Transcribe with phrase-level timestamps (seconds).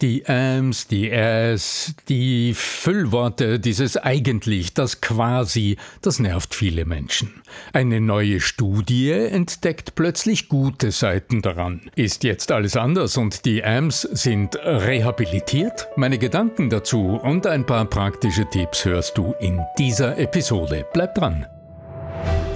[0.00, 7.42] Die Ams, die As, die Füllworte, dieses eigentlich, das quasi, das nervt viele Menschen.
[7.72, 11.90] Eine neue Studie entdeckt plötzlich gute Seiten daran.
[11.96, 15.88] Ist jetzt alles anders und die Ams sind rehabilitiert?
[15.96, 20.86] Meine Gedanken dazu und ein paar praktische Tipps hörst du in dieser Episode.
[20.92, 21.44] Bleib dran.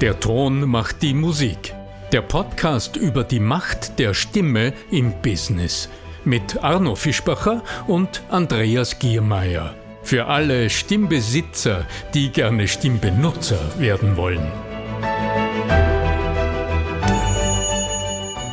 [0.00, 1.74] Der Ton macht die Musik.
[2.12, 5.88] Der Podcast über die Macht der Stimme im Business–
[6.24, 9.74] mit Arno Fischbacher und Andreas Giermeier.
[10.02, 14.46] Für alle Stimmbesitzer, die gerne Stimmbenutzer werden wollen.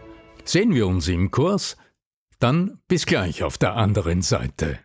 [0.45, 1.77] Sehen wir uns im Kurs?
[2.39, 4.81] Dann bis gleich auf der anderen Seite.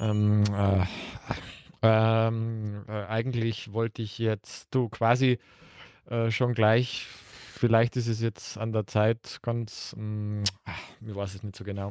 [0.00, 0.84] Ähm, äh,
[1.82, 5.38] ähm, äh, eigentlich wollte ich jetzt du quasi
[6.10, 7.06] äh, schon gleich
[7.60, 11.62] vielleicht ist es jetzt an der Zeit ganz, mh, hm, ich weiß es nicht so
[11.62, 11.90] genau.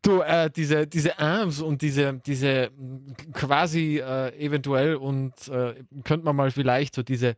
[0.00, 5.74] Du, äh, diese, diese Arms und diese, diese hm, quasi äh, eventuell und äh,
[6.04, 7.36] könnte man mal vielleicht so diese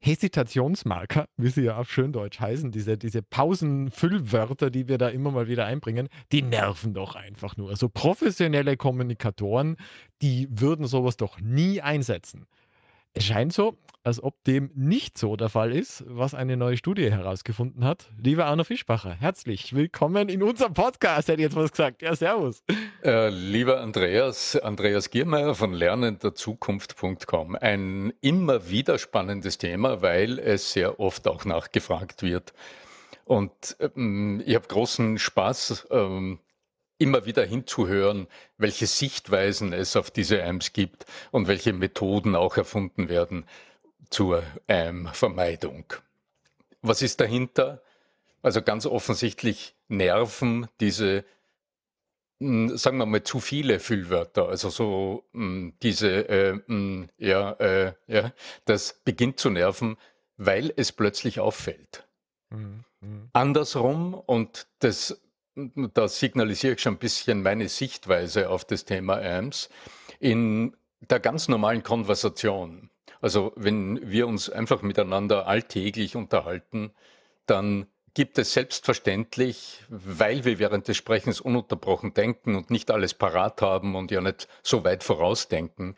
[0.00, 5.48] Hesitationsmarker, wie sie ja auf Schöndeutsch heißen, diese, diese Pausenfüllwörter, die wir da immer mal
[5.48, 7.70] wieder einbringen, die nerven doch einfach nur.
[7.70, 9.76] Also professionelle Kommunikatoren,
[10.22, 12.46] die würden sowas doch nie einsetzen.
[13.16, 17.12] Es scheint so, als ob dem nicht so der Fall ist, was eine neue Studie
[17.12, 18.10] herausgefunden hat.
[18.20, 22.02] Lieber Arno Fischbacher, herzlich willkommen in unserem Podcast, hätte ich jetzt was gesagt.
[22.02, 22.64] Ja, servus.
[23.04, 27.54] Äh, lieber Andreas, Andreas Giermeier von lernenderzukunft.com.
[27.54, 32.52] Ein immer wieder spannendes Thema, weil es sehr oft auch nachgefragt wird.
[33.24, 36.40] Und ähm, ich habe großen Spaß, ähm,
[36.98, 43.08] immer wieder hinzuhören, welche Sichtweisen es auf diese AMS gibt und welche Methoden auch erfunden
[43.08, 43.46] werden
[44.10, 45.84] zur ähm, Vermeidung.
[46.82, 47.82] Was ist dahinter?
[48.42, 51.24] Also ganz offensichtlich nerven diese,
[52.40, 54.48] hm, sagen wir mal, zu viele Füllwörter.
[54.48, 58.32] Also so hm, diese, äh, hm, ja, äh, ja,
[58.66, 59.96] das beginnt zu nerven,
[60.36, 62.06] weil es plötzlich auffällt.
[62.50, 62.84] Mhm.
[63.00, 63.28] Mhm.
[63.32, 65.20] Andersrum, und das,
[65.56, 69.68] da signalisiere ich schon ein bisschen meine Sichtweise auf das Thema AMS,
[70.18, 72.90] in der ganz normalen Konversation
[73.24, 76.90] also wenn wir uns einfach miteinander alltäglich unterhalten,
[77.46, 83.62] dann gibt es selbstverständlich, weil wir während des Sprechens ununterbrochen denken und nicht alles parat
[83.62, 85.96] haben und ja nicht so weit vorausdenken,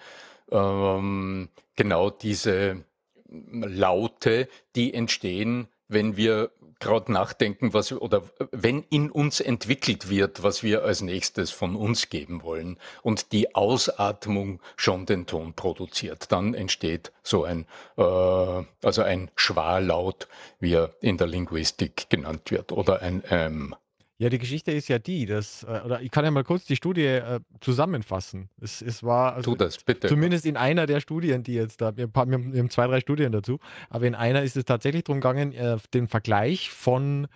[0.53, 2.84] ähm, genau diese
[3.28, 8.22] Laute, die entstehen, wenn wir gerade nachdenken, was oder
[8.53, 13.54] wenn in uns entwickelt wird, was wir als nächstes von uns geben wollen und die
[13.54, 17.66] Ausatmung schon den Ton produziert, dann entsteht so ein
[17.97, 20.28] äh, also ein Schwallaut,
[20.60, 23.75] wie er in der Linguistik genannt wird, oder ein ähm,
[24.19, 26.77] ja, die Geschichte ist ja die, dass, äh, oder ich kann ja mal kurz die
[26.77, 28.49] Studie äh, zusammenfassen.
[28.60, 30.09] Es, es war also tu das, bitte.
[30.09, 33.59] zumindest in einer der Studien, die jetzt da, wir, wir, haben zwei, drei Studien dazu,
[33.91, 37.26] aber in einer ist es tatsächlich darum gegangen, äh, den Vergleich von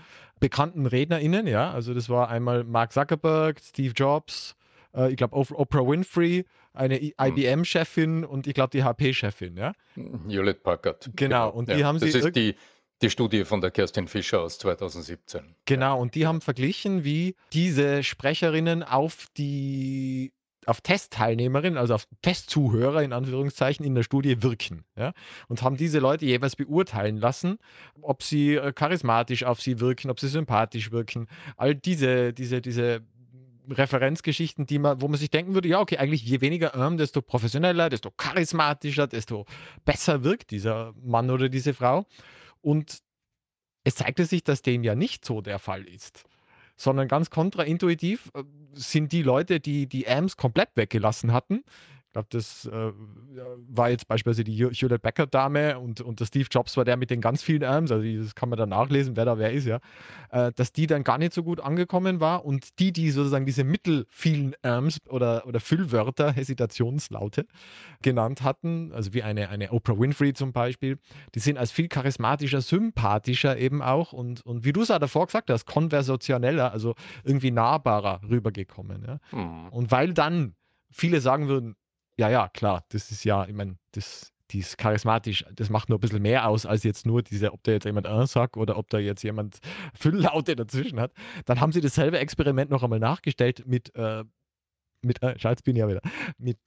[0.41, 4.57] bekannten RednerInnen, ja, also das war einmal Mark Zuckerberg, Steve Jobs,
[4.95, 9.73] äh, ich glaube Oprah Winfrey, eine IBM-Chefin und ich glaube die HP-Chefin, ja.
[10.29, 11.11] Hewlett Packard.
[11.15, 12.19] Genau, und die haben das sie.
[12.19, 12.55] Ist die
[13.03, 15.55] die Studie von der Kerstin Fischer aus 2017.
[15.65, 20.33] Genau, und die haben verglichen, wie diese Sprecherinnen auf die
[20.67, 24.85] auf Testteilnehmerinnen, also auf Testzuhörer in Anführungszeichen in der Studie wirken.
[24.95, 25.13] Ja?
[25.49, 27.59] Und haben diese Leute jeweils beurteilen lassen,
[28.03, 31.29] ob sie äh, charismatisch auf sie wirken, ob sie sympathisch wirken.
[31.57, 33.01] All diese, diese, diese
[33.71, 37.23] Referenzgeschichten, die man, wo man sich denken würde, ja, okay, eigentlich je weniger Arm, desto
[37.23, 39.47] professioneller, desto charismatischer, desto
[39.85, 42.07] besser wirkt dieser Mann oder diese Frau.
[42.61, 43.01] Und
[43.85, 46.25] es zeigte sich, dass dem ja nicht so der Fall ist,
[46.77, 48.43] sondern ganz kontraintuitiv äh,
[48.73, 51.63] sind die Leute, die die AMs komplett weggelassen hatten,
[52.11, 52.93] ich glaube, das äh,
[53.69, 57.09] war jetzt beispielsweise die Hewlett Packard Dame und, und der Steve Jobs war der mit
[57.09, 59.79] den ganz vielen Arms, also das kann man dann nachlesen, wer da wer ist, ja,
[60.31, 63.63] äh, dass die dann gar nicht so gut angekommen war und die, die sozusagen diese
[63.63, 67.47] mittelvielen Arms oder, oder Füllwörter, Hesitationslaute
[68.03, 70.99] genannt hatten, also wie eine, eine Oprah Winfrey zum Beispiel,
[71.37, 75.27] die sind als viel charismatischer, sympathischer eben auch und, und wie du es auch davor
[75.27, 79.05] gesagt hast, konversationeller, also irgendwie nahbarer rübergekommen.
[79.07, 79.19] Ja?
[79.31, 79.69] Mhm.
[79.69, 80.57] Und weil dann
[80.91, 81.77] viele sagen würden,
[82.21, 85.97] ja, ja, klar, das ist ja, ich meine, das, die ist charismatisch, das macht nur
[85.97, 88.77] ein bisschen mehr aus, als jetzt nur diese, ob da jetzt jemand äh sagt oder
[88.77, 89.59] ob da jetzt jemand
[89.95, 91.13] Fülllaute dazwischen hat.
[91.47, 94.25] Dann haben sie dasselbe Experiment noch einmal nachgestellt mit, äh,
[95.01, 96.03] mit, äh, Schatz bin ja wieder,
[96.37, 96.59] mit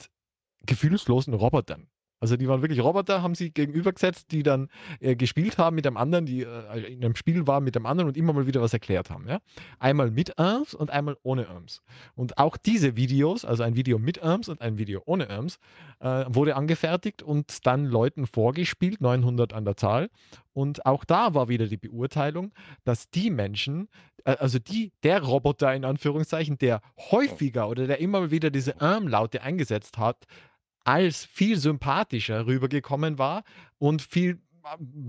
[0.65, 1.87] gefühlslosen Robotern.
[2.23, 4.69] Also die waren wirklich Roboter, haben sie gegenübergesetzt, die dann
[5.01, 8.07] äh, gespielt haben mit einem anderen, die äh, in einem Spiel waren mit einem anderen
[8.07, 9.27] und immer mal wieder was erklärt haben.
[9.27, 9.39] Ja?
[9.77, 11.81] Einmal mit Arms und einmal ohne Arms.
[12.15, 15.59] Und auch diese Videos, also ein Video mit Arms und ein Video ohne Arms,
[15.99, 20.09] äh, wurde angefertigt und dann Leuten vorgespielt, 900 an der Zahl.
[20.53, 22.53] Und auch da war wieder die Beurteilung,
[22.85, 23.89] dass die Menschen,
[24.23, 26.79] äh, also die, der Roboter in Anführungszeichen, der
[27.11, 30.25] häufiger oder der immer wieder diese Arm-Laute eingesetzt hat,
[30.83, 33.43] als viel sympathischer rübergekommen war
[33.77, 34.39] und viel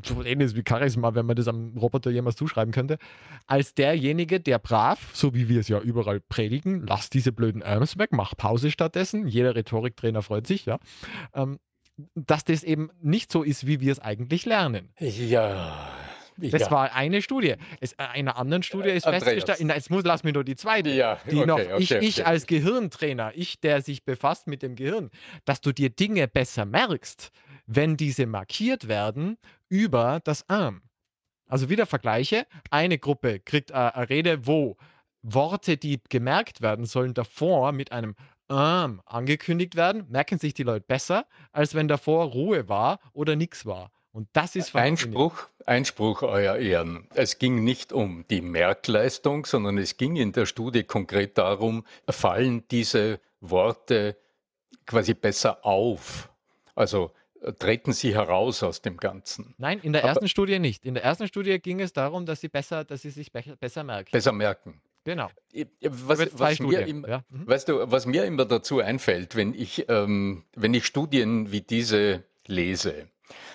[0.05, 2.99] so ähnlich wie Charisma, wenn man das am Roboter jemals zuschreiben könnte,
[3.47, 7.99] als derjenige, der brav, so wie wir es ja überall predigen, lass diese blöden Arms
[7.99, 10.79] weg, mach Pause stattdessen, jeder Rhetoriktrainer freut sich, ja,
[11.35, 11.59] ähm,
[12.17, 14.93] dass das eben nicht so ist, wie wir es eigentlich lernen.
[14.99, 15.89] Ja,
[16.37, 16.71] das ja.
[16.71, 17.55] war eine Studie.
[17.81, 19.25] Es, äh, einer anderen Studie ist Andreas.
[19.25, 22.21] festgestellt, jetzt muss, lass mich nur die zweite, Ja, die okay, noch, okay, ich, ich
[22.21, 22.29] okay.
[22.29, 25.11] als Gehirntrainer, ich, der sich befasst mit dem Gehirn,
[25.45, 27.31] dass du dir Dinge besser merkst,
[27.67, 29.39] wenn diese markiert werden
[29.69, 30.83] über das Arm.
[31.47, 32.47] Also wieder Vergleiche.
[32.71, 34.77] Eine Gruppe kriegt äh, eine Rede, wo
[35.23, 38.15] Worte, die gemerkt werden sollen, davor mit einem
[38.49, 43.65] Arm angekündigt werden, merken sich die Leute besser, als wenn davor Ruhe war oder nichts
[43.65, 43.91] war.
[44.13, 45.17] Und das ist faszinierend.
[45.17, 47.07] Einspruch, Einspruch, Euer Ehren.
[47.15, 52.65] Es ging nicht um die Merkleistung, sondern es ging in der Studie konkret darum, fallen
[52.71, 54.17] diese Worte
[54.87, 56.31] quasi besser auf?
[56.75, 57.13] Also
[57.43, 59.55] äh, treten sie heraus aus dem Ganzen?
[59.59, 60.85] Nein, in der Aber- ersten Studie nicht.
[60.85, 63.85] In der ersten Studie ging es darum, dass sie besser, dass sie sich be besser
[63.85, 64.11] merken.
[64.13, 64.81] Besser merken.
[65.05, 65.29] Genau.
[65.53, 67.23] Ich- Was, was mir im, ja.
[67.29, 67.47] Mhm.
[67.47, 72.25] Weißt du, was mir immer dazu einfällt, wenn ich, ähm, wenn ich Studien wie diese
[72.47, 73.09] lese,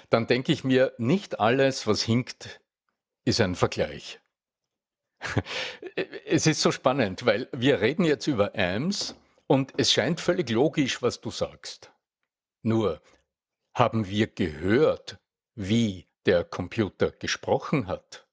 [0.09, 2.61] dann denke ich mir, nicht alles, was hinkt,
[3.25, 4.19] ist ein Vergleich.
[6.25, 9.15] es ist so spannend, weil wir reden jetzt über AMS
[9.47, 11.91] und es scheint völlig logisch, was du sagst.
[12.61, 13.01] Nur
[13.73, 15.19] haben wir gehört,
[15.55, 18.27] wie der Computer gesprochen hat?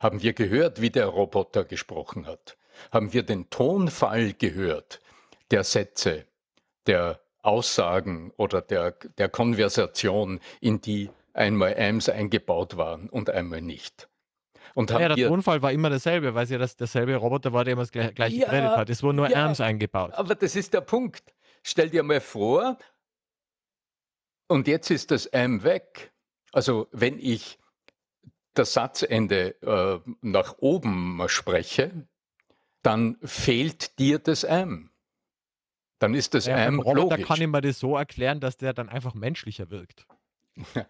[0.00, 2.58] Haben wir gehört, wie der Roboter gesprochen hat?
[2.92, 5.00] Haben wir den Tonfall gehört
[5.50, 6.26] der Sätze,
[6.86, 14.08] der Aussagen oder der, der Konversation, in die einmal AMS eingebaut waren und einmal nicht?
[14.74, 17.74] Und Ja, der Tonfall war immer derselbe, weil es ja das, derselbe Roboter war, der
[17.74, 18.90] immer das gleiche, gleiche Ja, geredet hat.
[18.90, 19.44] Es wurden nur ja.
[19.44, 20.12] Arms eingebaut.
[20.14, 21.34] aber das ist der Punkt.
[21.62, 22.76] Stell dir mal vor,
[24.48, 26.12] und jetzt ist das AM weg.
[26.52, 27.58] Also wenn ich
[28.52, 32.06] das Satzende äh, nach oben spreche,
[32.82, 34.90] dann fehlt dir das AM.
[35.98, 37.26] Dann ist das Ja, AM Roboter logisch.
[37.26, 40.06] kann ich mir das so erklären, dass der dann einfach menschlicher wirkt.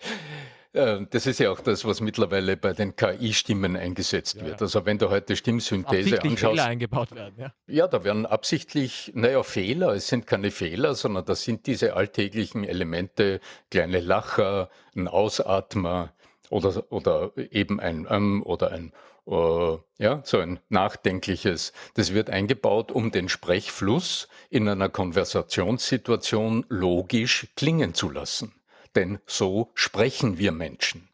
[1.10, 4.60] Das ist ja auch das, was mittlerweile bei den KI-Stimmen eingesetzt Ja, wird.
[4.60, 5.86] Also wenn du heute Stimmsynthese
[6.16, 7.34] Absichtlich anschaust, Fehler eingebaut werden.
[7.38, 7.52] Ja.
[7.68, 12.64] Ja, da werden absichtlich, naja, Fehler, es sind keine Fehler, sondern das sind diese alltäglichen
[12.64, 13.38] Elemente,
[13.70, 16.12] kleine Lacher, ein Ausatmer
[16.50, 18.92] oder, oder eben ein Ähm oder ein,
[19.26, 21.72] äh, ja, so ein nachdenkliches.
[21.94, 28.54] Das wird eingebaut, um den Sprechfluss in einer Konversationssituation logisch klingen zu lassen.
[28.94, 31.08] Denn so sprechen wir Menschen.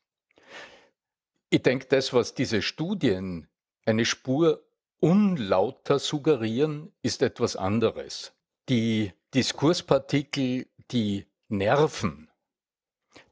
[1.51, 3.49] Ich denke, das, was diese Studien
[3.87, 4.63] eine Spur
[5.01, 8.33] unlauter suggerieren, ist etwas anderes.
[8.69, 12.31] Die Diskurspartikel, die nerven,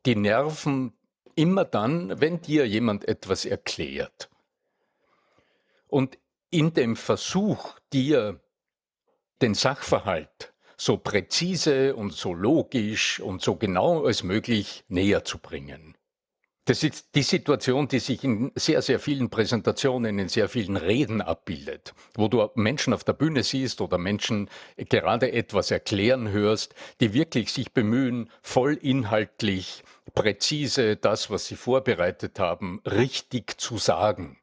[0.06, 0.94] die nerven
[1.35, 4.28] immer dann, wenn dir jemand etwas erklärt.
[5.88, 6.18] Und
[6.50, 8.40] in dem Versuch, dir
[9.42, 15.97] den Sachverhalt so präzise und so logisch und so genau als möglich näher zu bringen.
[16.66, 21.23] Das ist die Situation, die sich in sehr, sehr vielen Präsentationen, in sehr vielen Reden
[21.23, 27.14] abbildet, wo du Menschen auf der Bühne siehst oder Menschen gerade etwas erklären hörst, die
[27.14, 29.83] wirklich sich bemühen, voll inhaltlich,
[30.14, 34.38] präzise das, was sie vorbereitet haben, richtig zu sagen.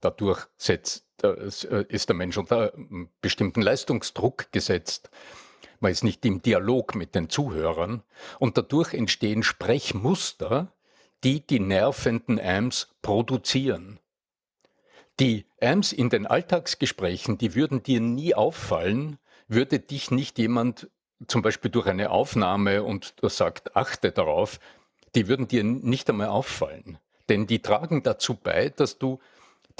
[0.00, 5.10] Dadurch setzt, äh, ist der Mensch unter einem bestimmten Leistungsdruck gesetzt.
[5.80, 8.02] Man ist nicht im Dialog mit den Zuhörern
[8.38, 10.72] und dadurch entstehen Sprechmuster,
[11.24, 13.98] die die nervenden AMs produzieren.
[15.18, 20.88] Die AMs in den Alltagsgesprächen, die würden dir nie auffallen, würde dich nicht jemand
[21.26, 24.58] zum Beispiel durch eine Aufnahme und sagt, achte darauf,
[25.14, 26.98] die würden dir nicht einmal auffallen.
[27.28, 29.20] Denn die tragen dazu bei, dass du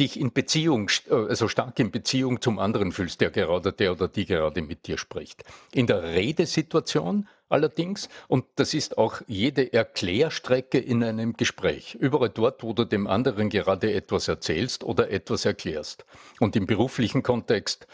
[0.00, 4.24] dich in Beziehung, also stark in Beziehung zum anderen fühlst, der gerade, der oder die
[4.24, 5.44] gerade mit dir spricht.
[5.72, 11.96] In der Redesituation allerdings, und das ist auch jede Erklärstrecke in einem Gespräch.
[11.96, 16.06] Überall dort, wo du dem anderen gerade etwas erzählst oder etwas erklärst.
[16.38, 17.86] Und im beruflichen Kontext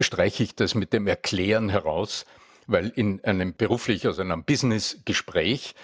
[0.00, 2.24] streiche ich das mit dem Erklären heraus,
[2.66, 5.74] weil in einem beruflichen, also einem Business-Gespräch,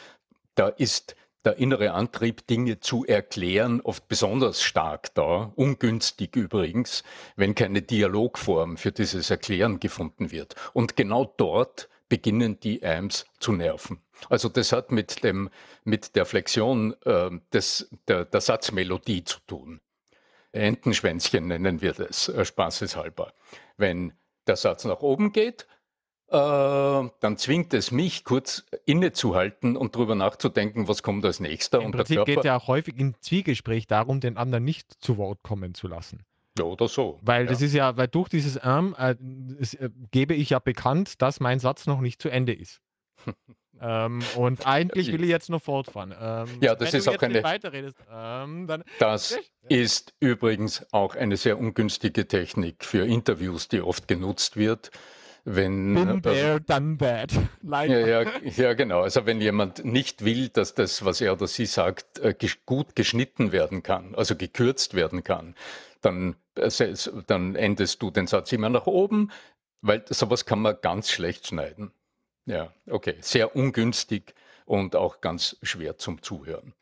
[0.54, 1.14] da ist
[1.46, 7.04] der innere Antrieb, Dinge zu erklären, oft besonders stark da, ungünstig übrigens,
[7.36, 10.56] wenn keine Dialogform für dieses Erklären gefunden wird.
[10.72, 14.00] Und genau dort beginnen die AMs zu nerven.
[14.28, 15.48] Also das hat mit, dem,
[15.84, 19.80] mit der Flexion äh, des, der, der Satzmelodie zu tun.
[20.50, 23.32] Entenschwänzchen nennen wir das, äh, spaßeshalber.
[23.76, 24.14] Wenn
[24.48, 25.66] der Satz nach oben geht,
[26.28, 31.78] dann zwingt es mich, kurz innezuhalten und darüber nachzudenken, was kommt als nächster.
[31.78, 35.42] Im und Prinzip geht ja auch häufig im Zwiegespräch darum, den anderen nicht zu Wort
[35.42, 36.24] kommen zu lassen.
[36.58, 37.18] Ja, oder so.
[37.22, 37.50] Weil ja.
[37.50, 41.58] das ist ja, weil durch dieses ähm, äh, äh, gebe ich ja bekannt, dass mein
[41.58, 42.80] Satz noch nicht zu Ende ist.
[43.80, 46.14] ähm, und eigentlich will ich jetzt noch fortfahren.
[46.18, 47.42] Ähm, ja, das ist auch eine.
[48.10, 54.56] Ähm, dann, das ist übrigens auch eine sehr ungünstige Technik für Interviews, die oft genutzt
[54.56, 54.90] wird.
[55.48, 57.32] Wenn, Been there, done that.
[57.62, 59.02] Ja, ja, ja, genau.
[59.02, 62.34] Also wenn jemand nicht will, dass das, was er oder sie sagt, äh,
[62.66, 65.54] gut geschnitten werden kann, also gekürzt werden kann,
[66.00, 66.68] dann, äh,
[67.28, 69.30] dann endest du den Satz immer nach oben,
[69.82, 71.92] weil sowas kann man ganz schlecht schneiden.
[72.46, 73.14] Ja, okay.
[73.20, 74.34] Sehr ungünstig
[74.64, 76.74] und auch ganz schwer zum Zuhören.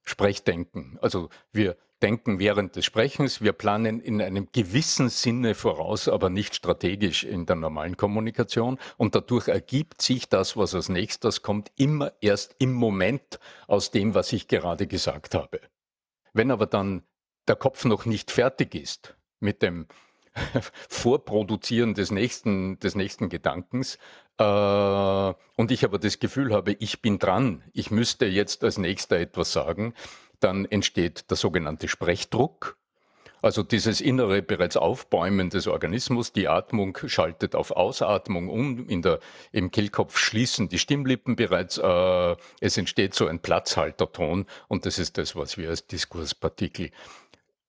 [0.03, 0.97] Sprechdenken.
[1.01, 6.55] Also wir denken während des Sprechens, wir planen in einem gewissen Sinne voraus, aber nicht
[6.55, 8.77] strategisch in der normalen Kommunikation.
[8.97, 14.13] Und dadurch ergibt sich das, was als nächstes kommt, immer erst im Moment aus dem,
[14.13, 15.61] was ich gerade gesagt habe.
[16.33, 17.03] Wenn aber dann
[17.47, 19.87] der Kopf noch nicht fertig ist mit dem
[20.89, 23.97] Vorproduzieren des nächsten, des nächsten Gedankens,
[24.37, 29.19] äh, und ich aber das Gefühl habe, ich bin dran, ich müsste jetzt als nächster
[29.19, 29.93] etwas sagen,
[30.43, 32.77] dann entsteht der sogenannte Sprechdruck.
[33.41, 39.19] Also dieses innere bereits Aufbäumen des Organismus, die Atmung schaltet auf Ausatmung um, in der,
[39.51, 45.17] im Kehlkopf schließen die Stimmlippen bereits, äh, es entsteht so ein Platzhalterton und das ist
[45.17, 46.91] das, was wir als Diskurspartikel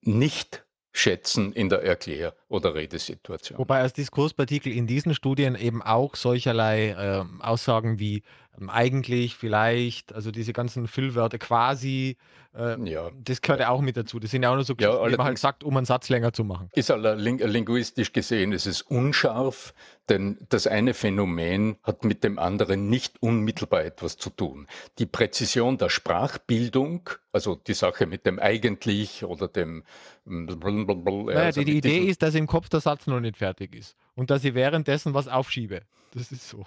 [0.02, 0.62] nicht
[0.93, 3.59] schätzen in der Erklär- oder Redesituation.
[3.59, 8.23] Wobei als Diskurspartikel in diesen Studien eben auch solcherlei äh, Aussagen wie
[8.61, 12.16] ähm, eigentlich, vielleicht, also diese ganzen Füllwörter quasi,
[12.54, 13.11] äh, ja.
[13.25, 14.18] das gehört ja auch mit dazu.
[14.21, 16.32] Das sind ja auch nur so, ja, wie man halt sagt, um einen Satz länger
[16.32, 16.68] zu machen.
[16.75, 19.73] Ist aber linguistisch gesehen, ist es unscharf,
[20.09, 24.66] denn das eine Phänomen hat mit dem anderen nicht unmittelbar etwas zu tun.
[24.99, 29.85] Die Präzision der Sprachbildung, also die Sache mit dem eigentlich oder dem
[30.25, 33.97] naja, also die, die Idee ist, dass im Kopf der Satz noch nicht fertig ist
[34.14, 35.80] und dass ich währenddessen was aufschiebe.
[36.12, 36.66] Das ist so.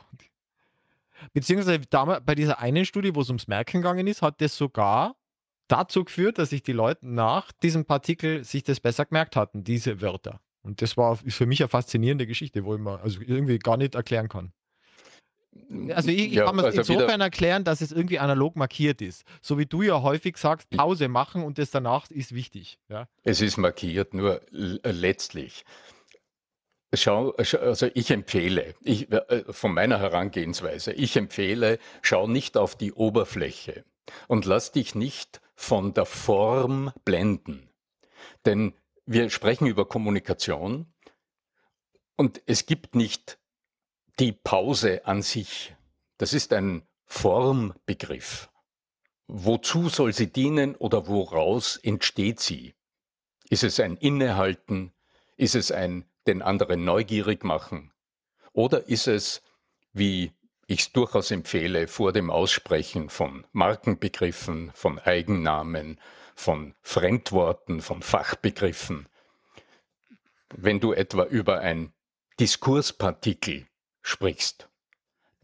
[1.34, 5.16] Beziehungsweise damals bei dieser einen Studie, wo es ums Merken gegangen ist, hat das sogar
[5.68, 10.02] dazu geführt, dass sich die Leute nach diesem Partikel sich das besser gemerkt hatten, diese
[10.02, 10.40] Wörter.
[10.62, 13.96] Und das war für mich eine faszinierende Geschichte, wo ich mir also irgendwie gar nicht
[13.96, 14.52] erklären kann.
[15.94, 19.24] Also ich, ich ja, kann mir also insofern erklären, dass es irgendwie analog markiert ist.
[19.42, 22.78] So wie du ja häufig sagst, Pause machen und das danach ist wichtig.
[22.90, 23.08] Ja?
[23.24, 25.64] Es ist markiert, nur letztlich
[26.98, 32.94] Schau, also ich empfehle, ich, äh, von meiner Herangehensweise, ich empfehle, schau nicht auf die
[32.94, 33.86] Oberfläche
[34.28, 37.70] und lass dich nicht von der Form blenden.
[38.46, 38.74] Denn
[39.06, 40.94] wir sprechen über Kommunikation
[42.16, 43.40] und es gibt nicht
[44.20, 45.76] die Pause an sich.
[46.18, 48.50] Das ist ein Formbegriff.
[49.28, 52.76] Wozu soll sie dienen oder woraus entsteht sie?
[53.50, 54.94] Ist es ein Innehalten?
[55.38, 57.92] Ist es ein den anderen neugierig machen?
[58.54, 59.42] Oder ist es,
[59.94, 60.32] wie
[60.68, 66.00] ich es durchaus empfehle, vor dem Aussprechen von Markenbegriffen, von Eigennamen,
[66.36, 69.08] von Fremdworten, von Fachbegriffen.
[70.50, 71.94] Wenn du etwa über ein
[72.40, 73.68] Diskurspartikel
[74.02, 74.70] sprichst,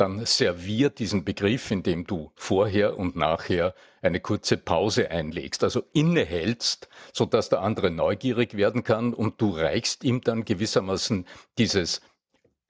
[0.01, 6.89] dann servier diesen Begriff, indem du vorher und nachher eine kurze Pause einlegst, also innehältst,
[7.13, 11.27] sodass der andere neugierig werden kann und du reichst ihm dann gewissermaßen
[11.60, 12.01] dieses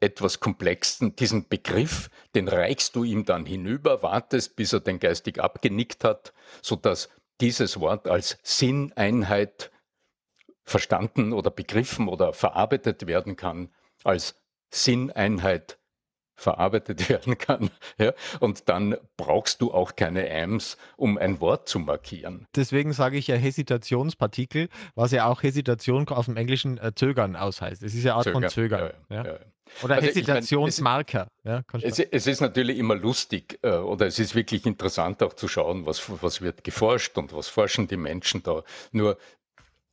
[0.02, 5.40] etwas komplexen, diesen Begriff, den reichst du ihm dann hinüber, wartest, bis er den geistig
[5.40, 7.08] abgenickt hat, sodass
[7.40, 9.72] dieses Wort als Sinneinheit
[10.66, 13.70] verstanden oder begriffen oder verarbeitet werden kann,
[14.04, 14.36] als
[14.70, 15.78] Sinneinheit
[16.42, 17.70] verarbeitet werden kann.
[17.98, 18.14] Ja?
[18.40, 22.48] Und dann brauchst du auch keine AMS, um ein Wort zu markieren.
[22.56, 27.84] Deswegen sage ich ja Hesitationspartikel, was ja auch Hesitation auf dem Englischen äh, Zögern ausheißt.
[27.84, 28.92] Es ist ja Art Zögern, von Zögern.
[29.10, 29.40] Ja, ja.
[29.84, 31.28] Oder also Hesitationsmarker.
[31.44, 35.24] Ich mein, es, es, es, ist natürlich immer lustig äh, oder es ist wirklich interessant
[35.24, 38.64] auch zu schauen, was, was wird geforscht und was forschen die Menschen da.
[38.92, 39.18] Nur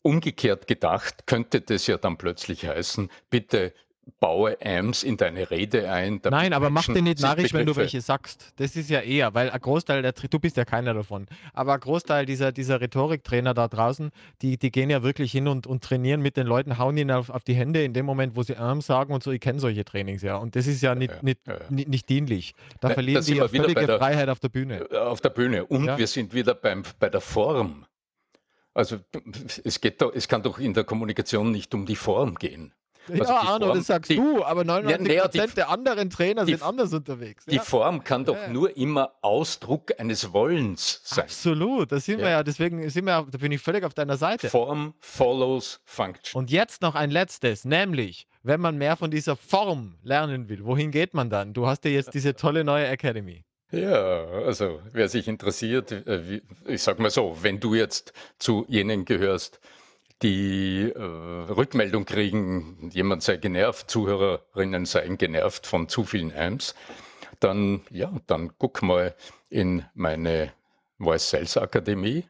[0.02, 3.72] umgekehrt gedacht könnte das ja dann plötzlich heißen, bitte
[4.20, 6.20] baue AMS in deine Rede ein.
[6.28, 8.52] Nein, aber mach dir nicht narrisch, wenn du welche sagst.
[8.56, 11.80] Das ist ja eher, weil ein Großteil der, du bist ja keiner davon, aber ein
[11.80, 14.10] Großteil dieser, dieser Rhetoriktrainer da draußen,
[14.42, 17.30] die, die gehen ja wirklich hin und, und trainieren mit den Leuten, hauen ihnen auf,
[17.30, 19.30] auf die Hände in dem Moment, wo sie AMS sagen und so.
[19.30, 21.60] Ich kenne solche Trainings ja und das ist ja nicht, ja, nicht, ja, ja.
[21.70, 22.54] nicht, nicht, dienlich.
[22.80, 24.88] Da verlieren die ja völlige der, Freiheit auf der Bühne.
[24.90, 27.84] Auf der Bühne und wir sind wieder beim, bei der Form.
[28.74, 28.98] Also
[29.64, 32.72] es, geht doch, es kann doch in der Kommunikation nicht um die Form gehen.
[33.10, 36.44] Also ja, Arno, Form, das sagst die, du, aber 99 ja, die, der anderen Trainer
[36.44, 37.44] die, sind anders unterwegs.
[37.46, 37.62] Die ja.
[37.62, 38.48] Form kann doch ja.
[38.48, 41.24] nur immer Ausdruck eines Wollens sein.
[41.24, 44.48] Absolut, da sind wir ja, deswegen sind wir, da bin ich völlig auf deiner Seite.
[44.50, 46.38] Form follows function.
[46.38, 50.90] Und jetzt noch ein letztes, nämlich, wenn man mehr von dieser Form lernen will, wohin
[50.90, 51.52] geht man dann?
[51.52, 53.44] Du hast ja jetzt diese tolle neue Academy.
[53.70, 59.04] Ja, also wer sich interessiert, äh, ich sag mal so, wenn du jetzt zu jenen
[59.04, 59.60] gehörst,
[60.22, 66.74] die äh, Rückmeldung kriegen, jemand sei genervt, Zuhörerinnen seien genervt von zu vielen Amps,
[67.40, 69.14] dann, ja, dann guck mal
[69.48, 70.52] in meine
[70.98, 72.24] Voice Sales Akademie.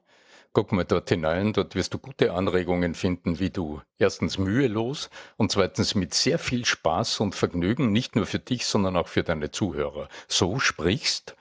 [0.55, 5.53] Guck mal dort hinein, dort wirst du gute Anregungen finden, wie du erstens mühelos und
[5.53, 9.51] zweitens mit sehr viel Spaß und Vergnügen, nicht nur für dich, sondern auch für deine
[9.51, 11.37] Zuhörer, so sprichst,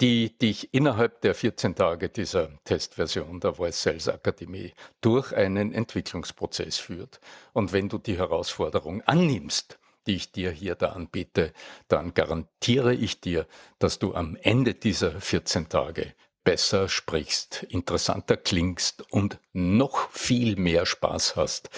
[0.00, 6.78] die dich innerhalb der 14 Tage dieser Testversion der Voice Sales Akademie durch einen Entwicklungsprozess
[6.78, 7.20] führt.
[7.52, 11.52] Und wenn du die Herausforderung annimmst, die ich dir hier da anbiete,
[11.88, 13.46] dann garantiere ich dir,
[13.78, 20.86] dass du am Ende dieser 14 Tage besser sprichst, interessanter klingst und noch viel mehr
[20.86, 21.70] Spaß hast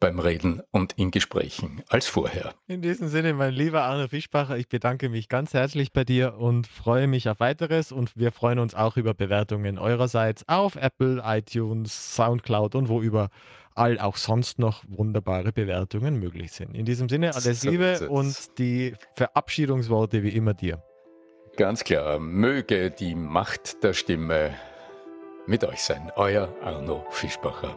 [0.00, 2.54] beim Reden und in Gesprächen als vorher.
[2.66, 6.66] In diesem Sinne, mein lieber Arne Fischbacher, ich bedanke mich ganz herzlich bei dir und
[6.66, 12.14] freue mich auf weiteres und wir freuen uns auch über Bewertungen eurerseits auf Apple, iTunes,
[12.14, 16.74] Soundcloud und wo überall auch sonst noch wunderbare Bewertungen möglich sind.
[16.74, 20.82] In diesem Sinne, alles so Liebe und die Verabschiedungsworte wie immer dir.
[21.56, 24.54] Ganz klar, möge die Macht der Stimme
[25.46, 26.12] mit euch sein.
[26.16, 27.74] Euer Arno Fischbacher.